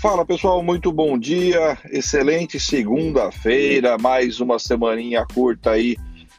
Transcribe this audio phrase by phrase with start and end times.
[0.00, 5.94] Fala pessoal, muito bom dia, excelente segunda-feira, mais uma semaninha curta aí,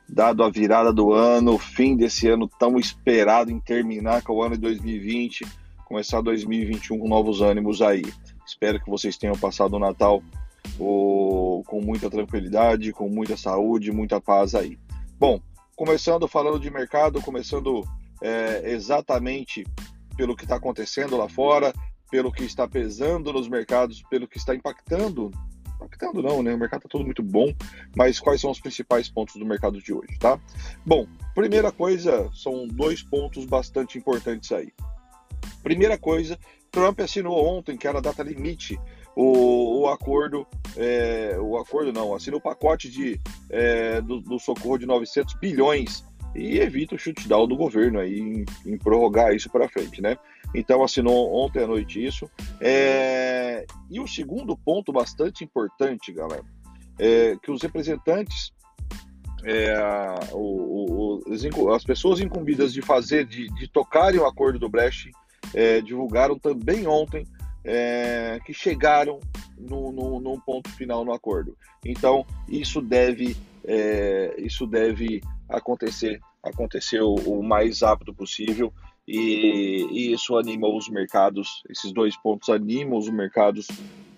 [0.09, 4.55] dado a virada do ano, fim desse ano tão esperado em terminar com o ano
[4.55, 5.45] de 2020,
[5.85, 8.01] começar 2021 com novos ânimos aí.
[8.43, 10.23] Espero que vocês tenham passado o Natal
[10.75, 14.75] com muita tranquilidade, com muita saúde, muita paz aí.
[15.19, 15.39] Bom,
[15.75, 17.83] começando falando de mercado, começando
[18.23, 19.63] é, exatamente
[20.17, 21.71] pelo que está acontecendo lá fora,
[22.11, 25.31] pelo que está pesando nos mercados, pelo que está impactando.
[25.77, 26.53] Impactando não, né?
[26.53, 27.51] O mercado está todo muito bom,
[27.95, 30.39] mas quais são os principais pontos do mercado de hoje, tá?
[30.85, 34.71] Bom, primeira coisa, são dois pontos bastante importantes aí.
[35.63, 36.37] Primeira coisa,
[36.69, 38.79] Trump assinou ontem, que era a data limite,
[39.15, 40.45] o, o acordo,
[40.77, 43.19] é, o acordo não, assinou o pacote de,
[43.49, 46.03] é, do, do socorro de 900 bilhões
[46.35, 50.17] e evita o shutdown do governo aí em, em prorrogar isso para frente, né?
[50.53, 52.29] Então assinou ontem à noite isso.
[52.59, 53.65] É...
[53.89, 56.43] E o segundo ponto bastante importante, galera,
[56.99, 58.51] é que os representantes,
[59.43, 59.73] é,
[60.33, 65.11] o, o, as pessoas incumbidas de fazer, de, de tocarem o acordo do Brecht,
[65.53, 67.25] é, divulgaram também ontem
[67.63, 69.19] é, que chegaram
[69.57, 71.57] no, no, num ponto final no acordo.
[71.85, 78.73] Então isso deve, é, isso deve acontecer, acontecer o, o mais rápido possível
[79.11, 83.67] e, e, isso anima os mercados, esses dois pontos animam os mercados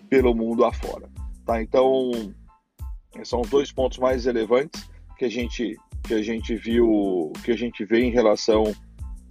[0.08, 1.08] pelo mundo afora.
[1.44, 1.60] Tá?
[1.60, 2.12] Então,
[3.24, 7.56] são os dois pontos mais relevantes que a gente, que a gente viu, que a
[7.56, 8.72] gente vê em relação,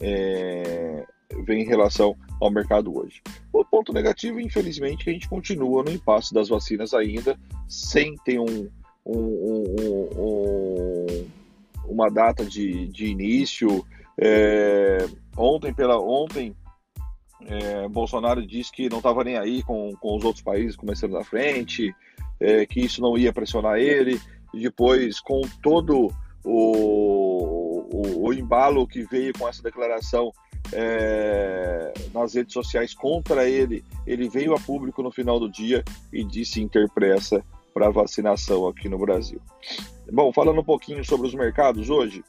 [0.02, 1.06] é,
[1.48, 3.22] em relação ao mercado hoje.
[3.54, 8.16] O ponto negativo, infelizmente, é que a gente continua no impasse das vacinas ainda, sem
[8.26, 8.70] ter um,
[9.06, 11.28] um, um, um
[11.86, 13.86] uma data de, de início.
[14.18, 16.56] É, ontem, pela ontem,
[17.46, 21.24] é, Bolsonaro disse que não estava nem aí com, com os outros países começando na
[21.24, 21.94] frente,
[22.40, 24.20] é, que isso não ia pressionar ele.
[24.54, 30.32] E depois, com todo o, o, o embalo que veio com essa declaração
[30.72, 36.24] é, nas redes sociais contra ele, ele veio a público no final do dia e
[36.24, 37.44] disse interpressa
[37.74, 39.42] para vacinação aqui no Brasil.
[40.12, 42.24] Bom, falando um pouquinho sobre os mercados hoje,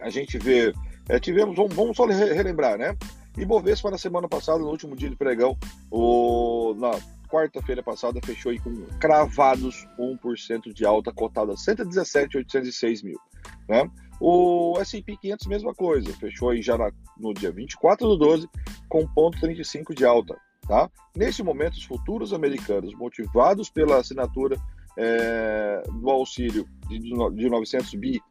[0.00, 0.72] a gente vê,
[1.08, 2.96] é, tivemos, vamos, vamos só relembrar, né?
[3.36, 5.58] Ibovespa na semana passada, no último dia de pregão,
[5.90, 6.92] o, na
[7.28, 13.18] quarta-feira passada, fechou aí com cravados 1% de alta, cotada a 117,806 mil,
[13.68, 13.90] né?
[14.20, 18.48] O S&P 500, mesma coisa, fechou aí já na, no dia 24 do 12,
[18.88, 20.36] com 0,35 de alta,
[20.68, 20.88] tá?
[21.16, 24.56] Nesse momento, os futuros americanos, motivados pela assinatura
[24.96, 28.22] é, do auxílio de, de 900 bi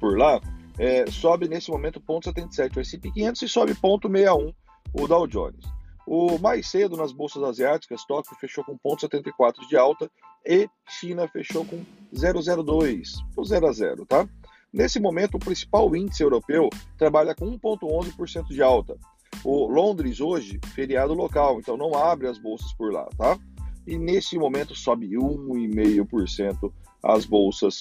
[0.00, 0.40] por lá,
[0.80, 4.54] é, sobe nesse momento 0,77 o S&P 500 e sobe 0,61
[4.94, 5.62] o Dow Jones.
[6.06, 10.10] O mais cedo nas bolsas asiáticas, Tóquio fechou com 0,74 de alta
[10.44, 14.26] e China fechou com 0,02, o 0 a 0, tá?
[14.72, 18.96] Nesse momento, o principal índice europeu trabalha com 1,11% de alta.
[19.44, 23.38] O Londres hoje, feriado local, então não abre as bolsas por lá, tá?
[23.86, 27.80] E nesse momento sobe 1,5% as bolsas,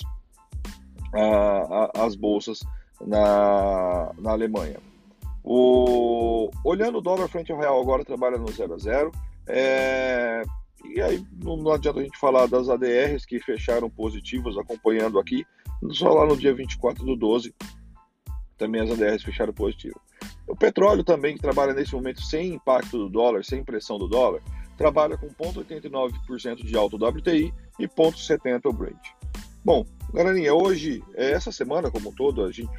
[1.95, 2.59] as bolsas
[3.05, 4.77] na, na Alemanha.
[5.43, 9.11] O, olhando o dólar frente ao real agora trabalha no 0 a 0.
[9.47, 10.43] É,
[10.85, 15.45] e aí não, não, adianta a gente falar das ADRs que fecharam positivas acompanhando aqui.
[15.91, 17.53] Só lá no dia 24 do 12
[18.59, 19.99] também as ADRs fecharam positivo.
[20.45, 24.41] O petróleo também, que trabalha nesse momento sem impacto do dólar, sem pressão do dólar,
[24.77, 28.97] trabalha com 0,89% de alto WTI e 0,70% o Brent.
[29.63, 32.69] Bom, galerinha, hoje, é, essa semana como um todo, a gente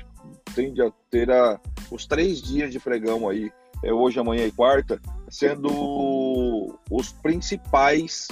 [0.61, 1.59] tende a ter a,
[1.91, 3.51] os três dias de pregão aí,
[3.83, 5.01] é, hoje, amanhã e quarta,
[5.31, 8.29] sendo os principais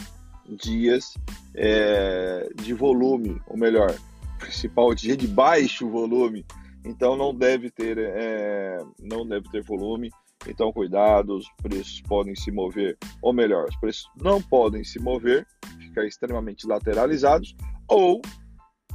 [0.46, 1.14] dias
[1.54, 3.94] é, de volume, ou melhor,
[4.38, 6.44] principal dia de baixo volume.
[6.84, 10.10] Então não deve ter, é, não deve ter volume.
[10.46, 15.46] Então cuidado, os preços podem se mover, ou melhor, os preços não podem se mover,
[15.78, 17.56] ficar extremamente lateralizados,
[17.88, 18.20] ou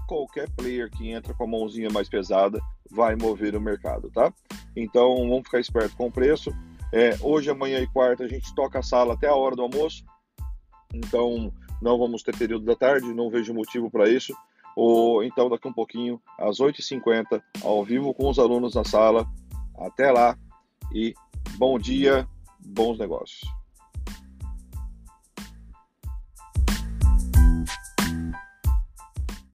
[0.08, 2.60] qualquer player que entra com a mãozinha mais pesada
[2.92, 4.34] vai mover o mercado, tá?
[4.76, 6.52] Então vamos ficar esperto com o preço.
[6.92, 10.04] É, hoje, amanhã e quarta a gente toca a sala até a hora do almoço.
[10.94, 11.52] Então
[11.82, 14.34] não vamos ter período da tarde, não vejo motivo para isso.
[14.76, 19.28] Ou então daqui um pouquinho, às 8h50, ao vivo com os alunos na sala.
[19.78, 20.38] Até lá
[20.94, 21.14] e
[21.58, 22.28] bom dia,
[22.60, 23.42] bons negócios.